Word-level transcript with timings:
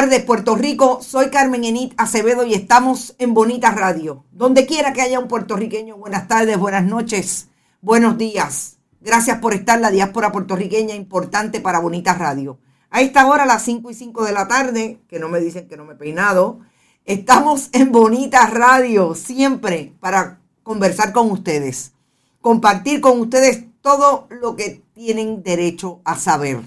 Tardes, 0.00 0.22
Puerto 0.22 0.54
Rico. 0.54 1.00
Soy 1.02 1.28
Carmen 1.28 1.64
Enit 1.64 1.92
Acevedo 1.96 2.46
y 2.46 2.54
estamos 2.54 3.16
en 3.18 3.34
Bonita 3.34 3.72
Radio. 3.72 4.24
Donde 4.30 4.64
quiera 4.64 4.92
que 4.92 5.02
haya 5.02 5.18
un 5.18 5.26
puertorriqueño, 5.26 5.96
buenas 5.96 6.28
tardes, 6.28 6.56
buenas 6.56 6.84
noches, 6.84 7.48
buenos 7.80 8.16
días. 8.16 8.76
Gracias 9.00 9.40
por 9.40 9.54
estar 9.54 9.80
la 9.80 9.90
diáspora 9.90 10.30
puertorriqueña 10.30 10.94
importante 10.94 11.60
para 11.60 11.80
Bonita 11.80 12.14
Radio. 12.14 12.60
A 12.90 13.00
esta 13.00 13.26
hora, 13.26 13.42
a 13.42 13.46
las 13.46 13.64
5 13.64 13.90
y 13.90 13.94
5 13.94 14.24
de 14.24 14.30
la 14.30 14.46
tarde, 14.46 15.00
que 15.08 15.18
no 15.18 15.28
me 15.28 15.40
dicen 15.40 15.66
que 15.66 15.76
no 15.76 15.84
me 15.84 15.94
he 15.94 15.96
peinado, 15.96 16.60
estamos 17.04 17.68
en 17.72 17.90
Bonita 17.90 18.46
Radio, 18.46 19.16
siempre 19.16 19.94
para 19.98 20.38
conversar 20.62 21.12
con 21.12 21.28
ustedes, 21.32 21.94
compartir 22.40 23.00
con 23.00 23.18
ustedes 23.18 23.64
todo 23.80 24.28
lo 24.30 24.54
que 24.54 24.80
tienen 24.94 25.42
derecho 25.42 26.02
a 26.04 26.14
saber. 26.14 26.60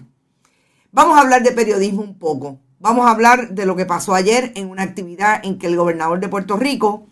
Vamos 0.91 1.17
a 1.17 1.21
hablar 1.21 1.43
de 1.43 1.53
periodismo 1.53 2.01
un 2.01 2.19
poco. 2.19 2.59
Vamos 2.81 3.05
a 3.05 3.11
hablar 3.11 3.49
de 3.49 3.67
lo 3.67 3.75
que 3.75 3.85
pasó 3.85 4.15
ayer 4.15 4.53
en 4.55 4.67
una 4.67 4.81
actividad 4.81 5.39
en 5.43 5.59
que 5.59 5.67
el 5.67 5.75
gobernador 5.75 6.19
de 6.19 6.29
Puerto 6.29 6.57
Rico 6.57 7.05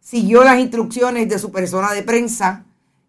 siguió 0.00 0.42
las 0.44 0.58
instrucciones 0.58 1.28
de 1.28 1.38
su 1.38 1.52
persona 1.52 1.92
de 1.92 2.02
prensa, 2.02 2.64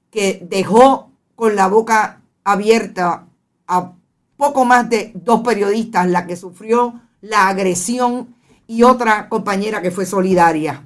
que 0.09 0.45
dejó 0.45 1.09
con 1.35 1.55
la 1.55 1.67
boca 1.67 2.19
abierta 2.43 3.27
a 3.65 3.93
poco 4.35 4.65
más 4.65 4.89
de 4.89 5.13
dos 5.15 5.39
periodistas, 5.39 6.05
la 6.09 6.27
que 6.27 6.35
sufrió 6.35 6.99
la 7.21 7.47
agresión 7.47 8.35
y 8.67 8.83
otra 8.83 9.29
compañera 9.29 9.81
que 9.81 9.91
fue 9.91 10.05
solidaria. 10.05 10.85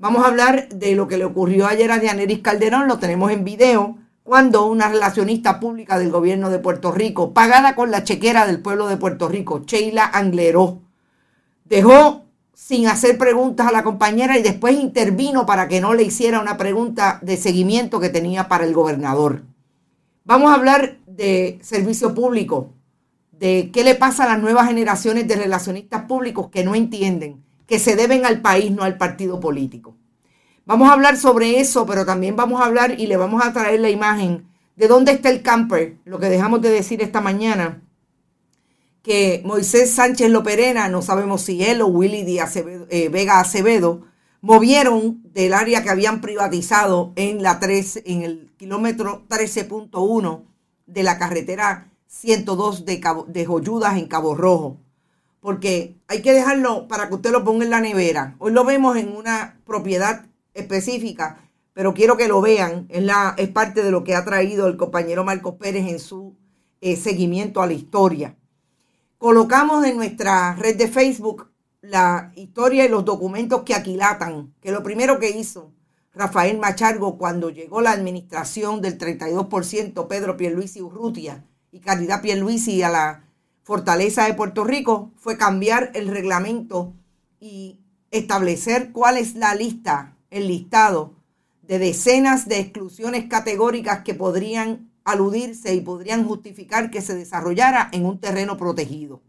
Vamos 0.00 0.24
a 0.24 0.26
hablar 0.26 0.68
de 0.70 0.96
lo 0.96 1.06
que 1.06 1.18
le 1.18 1.24
ocurrió 1.24 1.68
ayer 1.68 1.92
a 1.92 2.00
Dianeris 2.00 2.40
Calderón, 2.40 2.88
lo 2.88 2.98
tenemos 2.98 3.30
en 3.30 3.44
video, 3.44 3.96
cuando 4.24 4.66
una 4.66 4.88
relacionista 4.88 5.58
pública 5.58 5.98
del 5.98 6.10
gobierno 6.10 6.50
de 6.50 6.58
Puerto 6.58 6.92
Rico, 6.92 7.32
pagada 7.32 7.74
con 7.74 7.90
la 7.90 8.04
chequera 8.04 8.46
del 8.46 8.60
pueblo 8.60 8.86
de 8.86 8.96
Puerto 8.96 9.28
Rico, 9.28 9.62
Sheila 9.66 10.04
Angleró, 10.04 10.80
dejó 11.64 12.24
sin 12.54 12.86
hacer 12.86 13.18
preguntas 13.18 13.66
a 13.66 13.72
la 13.72 13.82
compañera 13.82 14.38
y 14.38 14.42
después 14.42 14.78
intervino 14.78 15.44
para 15.44 15.66
que 15.66 15.80
no 15.80 15.94
le 15.94 16.04
hiciera 16.04 16.40
una 16.40 16.56
pregunta 16.56 17.18
de 17.22 17.36
seguimiento 17.36 17.98
que 17.98 18.10
tenía 18.10 18.48
para 18.48 18.64
el 18.64 18.72
gobernador. 18.72 19.42
Vamos 20.24 20.52
a 20.52 20.54
hablar 20.54 20.98
de 21.06 21.58
servicio 21.62 22.14
público, 22.14 22.70
de 23.32 23.70
qué 23.72 23.82
le 23.82 23.96
pasa 23.96 24.24
a 24.24 24.28
las 24.28 24.40
nuevas 24.40 24.68
generaciones 24.68 25.26
de 25.26 25.34
relacionistas 25.34 26.04
públicos 26.04 26.48
que 26.50 26.62
no 26.62 26.76
entienden, 26.76 27.42
que 27.66 27.80
se 27.80 27.96
deben 27.96 28.24
al 28.24 28.40
país, 28.40 28.70
no 28.70 28.84
al 28.84 28.96
partido 28.96 29.40
político. 29.40 29.96
Vamos 30.64 30.88
a 30.88 30.92
hablar 30.92 31.16
sobre 31.16 31.58
eso, 31.58 31.86
pero 31.86 32.06
también 32.06 32.36
vamos 32.36 32.60
a 32.60 32.66
hablar 32.66 32.98
y 32.98 33.08
le 33.08 33.16
vamos 33.16 33.44
a 33.44 33.52
traer 33.52 33.80
la 33.80 33.90
imagen 33.90 34.46
de 34.76 34.86
dónde 34.86 35.12
está 35.12 35.28
el 35.28 35.42
camper, 35.42 35.98
lo 36.04 36.20
que 36.20 36.28
dejamos 36.28 36.62
de 36.62 36.70
decir 36.70 37.02
esta 37.02 37.20
mañana, 37.20 37.82
que 39.02 39.42
Moisés 39.44 39.90
Sánchez 39.90 40.30
Loperena, 40.30 40.88
no 40.88 41.02
sabemos 41.02 41.42
si 41.42 41.64
él 41.64 41.82
o 41.82 41.88
Willy 41.88 42.22
Díaz 42.22 42.56
eh, 42.56 43.08
Vega 43.10 43.40
Acevedo, 43.40 44.02
movieron 44.40 45.20
del 45.32 45.52
área 45.52 45.82
que 45.82 45.90
habían 45.90 46.20
privatizado 46.20 47.12
en 47.16 47.42
la 47.42 47.58
3, 47.58 48.02
en 48.06 48.22
el 48.22 48.52
kilómetro 48.56 49.24
13.1 49.28 50.44
de 50.86 51.02
la 51.02 51.18
carretera 51.18 51.90
102 52.06 52.84
de, 52.84 53.00
de 53.26 53.46
Joyudas 53.46 53.98
en 53.98 54.06
Cabo 54.06 54.36
Rojo. 54.36 54.78
Porque 55.40 55.96
hay 56.06 56.22
que 56.22 56.32
dejarlo 56.32 56.86
para 56.86 57.08
que 57.08 57.14
usted 57.16 57.32
lo 57.32 57.42
ponga 57.42 57.64
en 57.64 57.70
la 57.70 57.80
nevera. 57.80 58.36
Hoy 58.38 58.52
lo 58.52 58.64
vemos 58.64 58.96
en 58.96 59.16
una 59.16 59.60
propiedad 59.66 60.26
específica, 60.54 61.50
pero 61.72 61.94
quiero 61.94 62.16
que 62.16 62.28
lo 62.28 62.40
vean. 62.40 62.86
Es, 62.88 63.02
la, 63.02 63.34
es 63.36 63.48
parte 63.48 63.82
de 63.82 63.90
lo 63.90 64.04
que 64.04 64.14
ha 64.14 64.24
traído 64.24 64.66
el 64.66 64.76
compañero 64.76 65.24
Marcos 65.24 65.54
Pérez 65.56 65.88
en 65.88 65.98
su 65.98 66.36
eh, 66.80 66.96
seguimiento 66.96 67.62
a 67.62 67.66
la 67.66 67.72
historia. 67.72 68.36
Colocamos 69.18 69.84
en 69.84 69.96
nuestra 69.96 70.54
red 70.54 70.76
de 70.76 70.88
Facebook 70.88 71.52
la 71.82 72.32
historia 72.36 72.84
y 72.84 72.88
los 72.88 73.04
documentos 73.04 73.62
que 73.62 73.74
aquilatan, 73.74 74.54
que 74.60 74.70
lo 74.70 74.82
primero 74.82 75.18
que 75.18 75.30
hizo 75.30 75.72
Rafael 76.14 76.58
Machargo 76.58 77.18
cuando 77.18 77.50
llegó 77.50 77.80
la 77.80 77.92
administración 77.92 78.80
del 78.80 78.98
32% 78.98 80.06
Pedro 80.06 80.36
Pierluisi 80.36 80.80
Urrutia 80.80 81.44
y 81.70 81.80
Caridad 81.80 82.22
Pierluisi 82.22 82.82
a 82.82 82.90
la 82.90 83.24
Fortaleza 83.62 84.26
de 84.26 84.34
Puerto 84.34 84.64
Rico 84.64 85.10
fue 85.16 85.36
cambiar 85.36 85.90
el 85.94 86.08
reglamento 86.08 86.92
y 87.40 87.78
establecer 88.10 88.92
cuál 88.92 89.16
es 89.16 89.34
la 89.34 89.54
lista, 89.54 90.16
el 90.32 90.48
listado 90.48 91.14
de 91.62 91.78
decenas 91.78 92.48
de 92.48 92.58
exclusiones 92.58 93.26
categóricas 93.28 94.02
que 94.02 94.14
podrían 94.14 94.90
aludirse 95.04 95.74
y 95.74 95.80
podrían 95.80 96.26
justificar 96.26 96.90
que 96.90 97.00
se 97.00 97.14
desarrollara 97.14 97.88
en 97.92 98.06
un 98.06 98.18
terreno 98.18 98.56
protegido. 98.56 99.20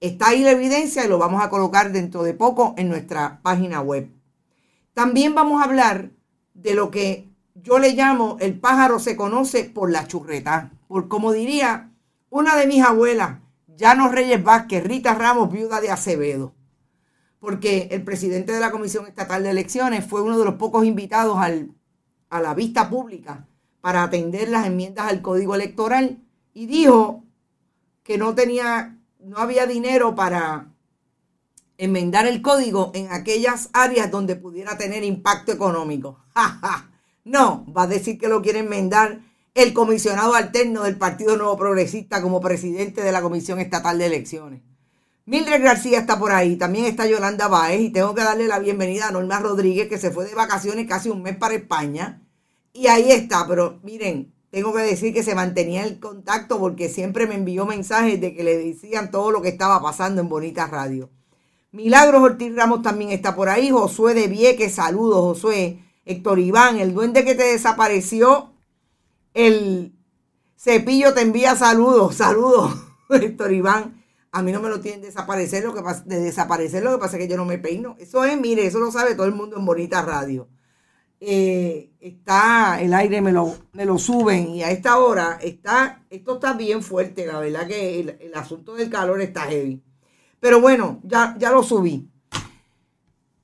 Está 0.00 0.28
ahí 0.28 0.42
la 0.42 0.50
evidencia 0.50 1.04
y 1.04 1.08
lo 1.08 1.18
vamos 1.18 1.42
a 1.42 1.48
colocar 1.48 1.92
dentro 1.92 2.22
de 2.22 2.34
poco 2.34 2.74
en 2.76 2.88
nuestra 2.88 3.40
página 3.42 3.80
web. 3.80 4.10
También 4.92 5.34
vamos 5.34 5.60
a 5.60 5.64
hablar 5.64 6.10
de 6.52 6.74
lo 6.74 6.90
que 6.90 7.30
yo 7.54 7.78
le 7.78 7.92
llamo 7.92 8.36
el 8.40 8.58
pájaro 8.58 8.98
se 8.98 9.16
conoce 9.16 9.64
por 9.64 9.90
la 9.90 10.06
churreta. 10.06 10.72
Por 10.88 11.08
como 11.08 11.32
diría 11.32 11.90
una 12.28 12.56
de 12.56 12.66
mis 12.66 12.82
abuelas, 12.82 13.38
Llano 13.76 14.08
Reyes 14.08 14.42
Vázquez, 14.42 14.84
Rita 14.84 15.14
Ramos, 15.14 15.50
viuda 15.50 15.80
de 15.80 15.90
Acevedo. 15.90 16.54
Porque 17.44 17.88
el 17.90 18.02
presidente 18.02 18.52
de 18.52 18.60
la 18.60 18.70
Comisión 18.70 19.06
Estatal 19.06 19.42
de 19.42 19.50
Elecciones 19.50 20.06
fue 20.06 20.22
uno 20.22 20.38
de 20.38 20.46
los 20.46 20.54
pocos 20.54 20.86
invitados 20.86 21.36
a 21.36 22.40
la 22.40 22.54
vista 22.54 22.88
pública 22.88 23.46
para 23.82 24.02
atender 24.02 24.48
las 24.48 24.66
enmiendas 24.66 25.10
al 25.10 25.20
Código 25.20 25.54
Electoral 25.54 26.22
y 26.54 26.64
dijo 26.64 27.22
que 28.02 28.16
no 28.16 28.34
tenía, 28.34 28.98
no 29.20 29.36
había 29.36 29.66
dinero 29.66 30.14
para 30.14 30.72
enmendar 31.76 32.26
el 32.26 32.40
código 32.40 32.92
en 32.94 33.12
aquellas 33.12 33.68
áreas 33.74 34.10
donde 34.10 34.36
pudiera 34.36 34.78
tener 34.78 35.04
impacto 35.04 35.52
económico. 35.52 36.24
no, 37.24 37.66
va 37.76 37.82
a 37.82 37.88
decir 37.88 38.16
que 38.16 38.28
lo 38.28 38.40
quiere 38.40 38.60
enmendar 38.60 39.20
el 39.52 39.74
comisionado 39.74 40.32
alterno 40.34 40.84
del 40.84 40.96
Partido 40.96 41.36
Nuevo 41.36 41.58
Progresista 41.58 42.22
como 42.22 42.40
presidente 42.40 43.02
de 43.02 43.12
la 43.12 43.20
Comisión 43.20 43.60
Estatal 43.60 43.98
de 43.98 44.06
Elecciones. 44.06 44.62
Mildred 45.26 45.62
García 45.62 46.00
está 46.00 46.18
por 46.18 46.32
ahí, 46.32 46.56
también 46.56 46.84
está 46.84 47.06
Yolanda 47.06 47.48
Baez 47.48 47.80
y 47.80 47.90
tengo 47.90 48.14
que 48.14 48.22
darle 48.22 48.46
la 48.46 48.58
bienvenida 48.58 49.08
a 49.08 49.10
Norma 49.10 49.38
Rodríguez 49.38 49.88
que 49.88 49.98
se 49.98 50.10
fue 50.10 50.26
de 50.26 50.34
vacaciones 50.34 50.86
casi 50.86 51.08
un 51.08 51.22
mes 51.22 51.36
para 51.36 51.54
España 51.54 52.20
y 52.74 52.88
ahí 52.88 53.10
está, 53.10 53.46
pero 53.48 53.78
miren, 53.82 54.34
tengo 54.50 54.74
que 54.74 54.82
decir 54.82 55.14
que 55.14 55.22
se 55.22 55.34
mantenía 55.34 55.84
el 55.84 55.98
contacto 55.98 56.58
porque 56.58 56.88
siempre 56.88 57.26
me 57.26 57.36
envió 57.36 57.66
mensajes 57.66 58.20
de 58.20 58.34
que 58.34 58.44
le 58.44 58.58
decían 58.58 59.10
todo 59.10 59.30
lo 59.30 59.40
que 59.40 59.48
estaba 59.48 59.80
pasando 59.80 60.20
en 60.20 60.28
Bonita 60.28 60.66
Radio. 60.66 61.08
Milagros 61.72 62.22
Ortiz 62.22 62.54
Ramos 62.54 62.82
también 62.82 63.10
está 63.10 63.34
por 63.34 63.48
ahí. 63.48 63.70
Josué 63.70 64.14
de 64.14 64.28
Vieques, 64.28 64.74
saludos, 64.74 65.22
Josué. 65.22 65.80
Héctor 66.04 66.38
Iván, 66.38 66.78
el 66.78 66.94
duende 66.94 67.24
que 67.24 67.34
te 67.34 67.44
desapareció, 67.44 68.52
el 69.32 69.92
cepillo 70.56 71.14
te 71.14 71.22
envía 71.22 71.56
saludos, 71.56 72.14
saludos, 72.16 72.76
Héctor 73.10 73.52
Iván. 73.52 74.03
A 74.34 74.42
mí 74.42 74.50
no 74.50 74.60
me 74.60 74.68
lo 74.68 74.80
tienen 74.80 75.00
desaparecer, 75.00 75.62
lo 75.62 75.72
que 75.72 75.80
pasa, 75.80 76.02
de 76.04 76.18
desaparecer, 76.18 76.82
lo 76.82 76.90
que 76.90 76.98
pasa 76.98 77.16
es 77.16 77.22
que 77.22 77.28
yo 77.28 77.36
no 77.36 77.44
me 77.44 77.56
peino. 77.56 77.94
Eso 78.00 78.24
es, 78.24 78.36
mire, 78.36 78.66
eso 78.66 78.80
lo 78.80 78.90
sabe 78.90 79.14
todo 79.14 79.26
el 79.26 79.32
mundo 79.32 79.56
en 79.56 79.64
Bonita 79.64 80.02
Radio. 80.02 80.48
Eh, 81.20 81.92
está, 82.00 82.80
el 82.80 82.92
aire 82.94 83.20
me 83.20 83.30
lo, 83.30 83.56
me 83.74 83.84
lo 83.84 83.96
suben 83.96 84.48
y 84.48 84.64
a 84.64 84.72
esta 84.72 84.98
hora 84.98 85.38
está, 85.40 86.02
esto 86.10 86.34
está 86.34 86.52
bien 86.54 86.82
fuerte, 86.82 87.26
la 87.26 87.38
verdad 87.38 87.68
que 87.68 88.00
el, 88.00 88.34
asunto 88.34 88.74
del 88.74 88.90
calor 88.90 89.20
está 89.20 89.42
heavy. 89.42 89.80
Pero 90.40 90.60
bueno, 90.60 91.00
ya, 91.04 91.36
ya 91.38 91.52
lo 91.52 91.62
subí. 91.62 92.10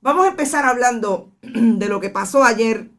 Vamos 0.01 0.27
a 0.27 0.31
empezar 0.31 0.65
hablando 0.65 1.31
de 1.43 1.89
lo 1.89 2.01
que 2.01 2.11
pasó 2.11 2.43
ayer 2.43 2.91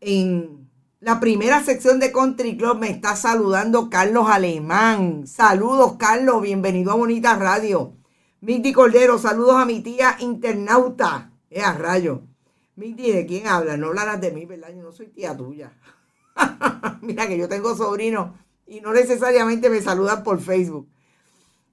en 0.00 0.57
la 1.00 1.20
primera 1.20 1.62
sección 1.62 2.00
de 2.00 2.12
Country 2.12 2.56
Club. 2.56 2.78
Me 2.78 2.90
está 2.90 3.14
saludando 3.16 3.88
Carlos 3.88 4.28
Alemán. 4.28 5.26
Saludos, 5.26 5.94
Carlos. 5.98 6.42
Bienvenido 6.42 6.92
a 6.92 6.96
Bonita 6.96 7.36
Radio. 7.36 7.92
Mindy 8.40 8.72
Cordero, 8.72 9.18
saludos 9.18 9.56
a 9.56 9.64
mi 9.64 9.80
tía 9.80 10.16
internauta. 10.20 11.30
Es 11.50 11.62
a 11.64 11.74
rayo. 11.74 12.22
Mindy, 12.76 13.12
¿de 13.12 13.26
quién 13.26 13.46
habla? 13.46 13.76
No 13.76 13.88
hablarás 13.88 14.20
de 14.20 14.30
mí, 14.30 14.44
¿verdad? 14.44 14.68
Yo 14.74 14.82
no 14.82 14.92
soy 14.92 15.08
tía 15.08 15.36
tuya. 15.36 15.72
Mira 17.00 17.26
que 17.26 17.38
yo 17.38 17.48
tengo 17.48 17.76
sobrinos 17.76 18.32
y 18.66 18.80
no 18.80 18.92
necesariamente 18.92 19.70
me 19.70 19.80
saludan 19.80 20.22
por 20.22 20.40
Facebook. 20.40 20.86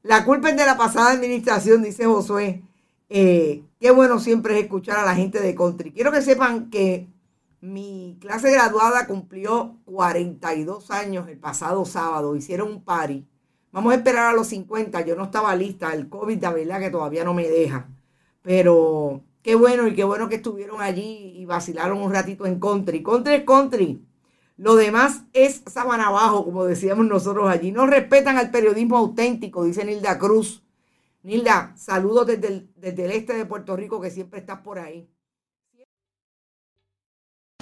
La 0.02 0.24
culpa 0.24 0.50
es 0.50 0.58
de 0.58 0.66
la 0.66 0.78
pasada 0.78 1.12
administración, 1.12 1.84
dice 1.84 2.06
Josué. 2.06 2.64
Eh, 3.10 3.64
qué 3.80 3.92
bueno 3.92 4.20
siempre 4.20 4.58
es 4.58 4.64
escuchar 4.64 4.98
a 4.98 5.06
la 5.06 5.16
gente 5.16 5.40
de 5.40 5.54
country. 5.54 5.92
Quiero 5.92 6.12
que 6.12 6.22
sepan 6.22 6.70
que 6.70 7.08
mi 7.66 8.18
clase 8.22 8.52
graduada 8.52 9.08
cumplió 9.08 9.80
42 9.86 10.92
años 10.92 11.28
el 11.28 11.40
pasado 11.40 11.86
sábado. 11.86 12.36
Hicieron 12.36 12.70
un 12.70 12.84
party. 12.84 13.28
Vamos 13.72 13.94
a 13.94 13.98
esperar 13.98 14.28
a 14.28 14.34
los 14.34 14.48
50. 14.48 15.02
Yo 15.02 15.16
no 15.16 15.26
estaba 15.26 15.56
lista. 15.56 15.94
El 15.94 16.10
COVID, 16.10 16.42
la 16.42 16.54
verdad, 16.54 16.80
que 16.80 16.90
todavía 16.90 17.24
no 17.24 17.34
me 17.34 17.50
deja. 17.50 17.90
Pero 18.42 19.24
Qué 19.46 19.54
bueno 19.54 19.88
y 19.88 19.94
qué 19.94 20.04
bueno 20.04 20.28
que 20.28 20.38
estuvieron 20.38 20.82
allí 20.82 21.34
y 21.36 21.46
vacilaron 21.46 22.02
un 22.02 22.12
ratito 22.12 22.48
en 22.48 22.60
country. 22.60 23.04
Country 23.04 23.36
es 23.36 23.44
country. 23.44 24.04
Lo 24.58 24.76
demás 24.76 25.26
es 25.34 25.62
sábana 25.68 26.08
abajo, 26.08 26.44
como 26.44 26.66
decíamos 26.66 27.06
nosotros 27.06 27.48
allí. 27.48 27.72
No 27.72 27.86
respetan 27.86 28.40
al 28.40 28.50
periodismo 28.50 28.98
auténtico, 28.98 29.64
dice 29.64 29.86
Nilda 29.86 30.18
Cruz. 30.18 30.64
Nilda, 31.22 31.76
saludos 31.78 32.26
desde 32.26 32.68
desde 32.76 33.06
el 33.06 33.12
este 33.12 33.34
de 33.36 33.46
Puerto 33.46 33.76
Rico, 33.76 34.02
que 34.02 34.10
siempre 34.10 34.40
estás 34.40 34.62
por 34.62 34.80
ahí. 34.80 35.08